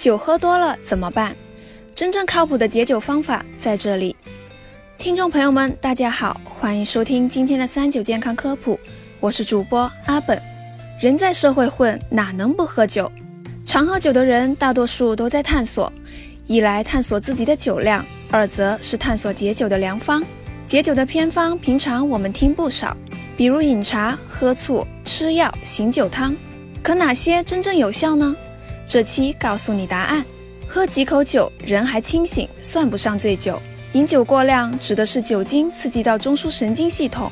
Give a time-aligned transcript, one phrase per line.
[0.00, 1.36] 酒喝多了怎么办？
[1.94, 4.16] 真正靠谱的解酒方法在这里。
[4.96, 8.80] 听众朋友们，大家好，欢迎收听今天的三九健康科普，
[9.20, 10.40] 我是主播阿本。
[11.02, 13.12] 人在社会混，哪能不喝酒？
[13.66, 15.92] 常喝酒的人，大多数都在探索，
[16.46, 20.24] 一来探索自己的酒量，二则是探索解酒的良方。
[20.64, 22.96] 解酒的偏方，平常我们听不少，
[23.36, 26.34] 比如饮茶、喝醋、吃药、醒酒汤，
[26.82, 28.34] 可哪些真正有效呢？
[28.90, 30.24] 这期告诉你答案：
[30.66, 33.62] 喝几口酒，人还清醒，算不上醉酒。
[33.92, 37.30] 饮酒过量指的是酒精刺激到中枢神经系统，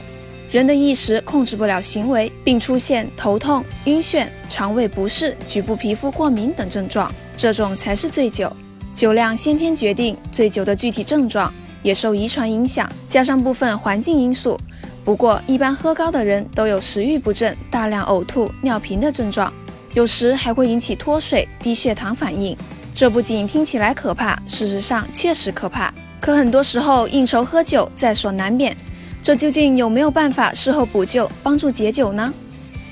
[0.53, 8.53] 人的意识控制不了行为，并出现头痛、晕眩、肠胃不适、局部皮肤过敏等症状，这种才是醉酒。
[8.95, 14.57] 酒量先天决定，醉酒的具体症状也受遗传影响，加上部分环境因素。
[15.05, 19.53] 不过，一般喝高的人都有食欲不振、大量呕吐、尿频的症状。
[19.95, 22.57] 有时还会引起脱水、低血糖反应，
[22.95, 25.93] 这不仅听起来可怕，事实上确实可怕。
[26.21, 28.77] 可很多时候应酬喝酒在所难免，
[29.23, 32.33] 这究竟有没有办法事后补救，帮助解酒呢？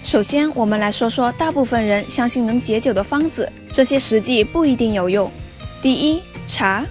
[0.02, 5.30] 首先，我们来说说大部分人相信能解酒的方子，这些实际不一定有用。
[5.82, 6.86] 第一，茶，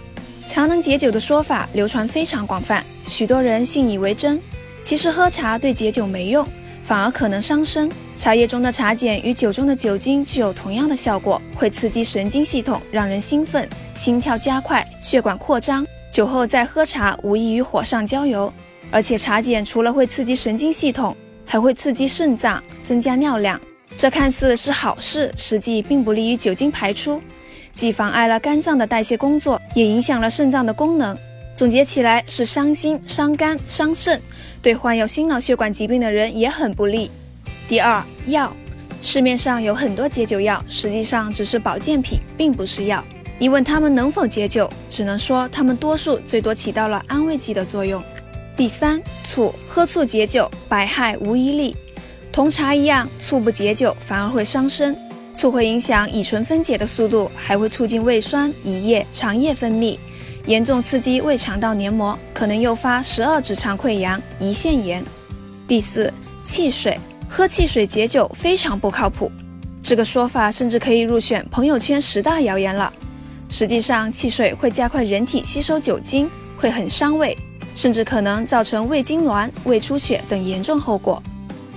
[0.47, 4.41] 茶能解酒的说法流传非常广泛，许多人信以为真。
[4.83, 6.47] 其实喝茶对解酒没用。
[6.83, 7.89] 反而可能伤身。
[8.17, 15.85] 茶叶中的茶碱与酒中的酒精具有同样的效果，会刺激神经系统，让人兴奋、心跳加快、血管扩张。
[16.09, 18.51] 酒后再喝茶，无异于火上浇油。
[18.89, 23.59] 而且茶碱除了会刺激神经系统，还会刺激肾脏，增加尿量。
[23.97, 27.21] 这看似是好事，实际并不利于酒精排出，
[27.73, 31.17] 既妨碍了肝脏的代谢工作，也影响了肾脏的功能。
[31.53, 34.21] 总结起来是伤心、伤肝、伤肾。
[34.61, 37.11] 对患有心脑血管疾病的人也很不利。
[37.67, 38.55] 第二，药，
[39.01, 43.03] 市面上有很多解酒药，实际上只是保健品，并不是药。
[43.39, 48.03] 你问他们能否解酒，只能说他们多数最多起到了安慰剂的作用。
[48.55, 51.75] 第三，醋，喝醋解酒，百害无一利。
[52.31, 54.95] 同茶一样，醋不解酒，反而会伤身。
[55.35, 59.97] 醋会影响乙醇分解的速度，还会促进胃酸、胰液、肠液分泌。
[60.45, 65.03] 严重刺激胃肠道黏膜，可能诱发十二指肠溃疡、胰腺炎。
[65.67, 66.13] 第四，
[66.43, 66.97] 汽水，
[67.29, 69.31] 喝汽水解酒非常不靠谱，
[69.81, 72.91] 这个说法甚至可以入选朋友圈十大谣言了。
[73.49, 77.37] 实际上，汽水会加快人体吸收酒精，会很伤胃，
[77.75, 81.21] 甚至可能造成胃痉挛、胃出血等严重后果。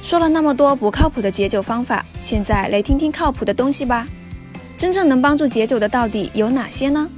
[0.00, 4.06] 说了那么多不靠谱的解酒方法，现在来听听靠谱的东西吧。
[4.76, 7.08] 真正能帮助解酒的到底有哪些呢？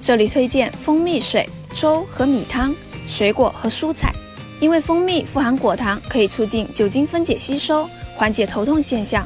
[0.00, 2.74] 这里推荐蜂蜜水、粥和米汤、
[3.06, 4.14] 水果和蔬菜，
[4.60, 9.24] 因为蜂蜜富含果糖，可以促进酒精分解吸收，缓解头痛现象；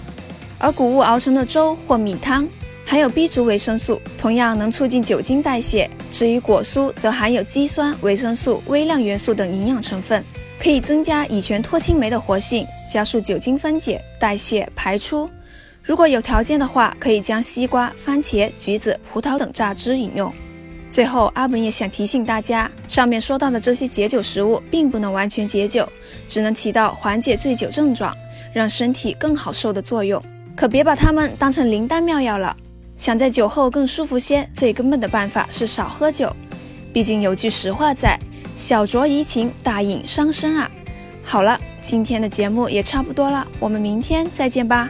[0.58, 2.48] 而谷物熬成的粥或米汤
[2.86, 5.90] 含有 B 族维生素，同样能促进酒精代谢。
[6.10, 10.24] 至于果蔬，则含有肌酸、维生素、微量元素等营养成分，
[10.60, 15.28] 可以增加乙醛脱氢酶的活性，加速酒精分解、代谢、排出。
[15.82, 20.32] 如果有条件的话，可以将西瓜、番茄、橘子、葡萄等榨汁饮用。
[20.94, 25.88] 最后，阿本也想提醒大家，上面说到的这些解酒食物并不能完全解酒，
[26.28, 28.16] 只能起到缓解醉酒症状，
[28.52, 30.22] 让身体更好受的作用。
[30.54, 32.56] 可别把它们当成灵丹妙药了。
[32.96, 36.32] 想在酒后更舒服些，最根本的办法是少喝酒。
[36.92, 38.16] 毕竟有句实话在：
[38.56, 40.70] 小酌怡情，大饮伤身啊。
[41.24, 44.88] 好了，今天的节目也差不多了，我们明天再见吧。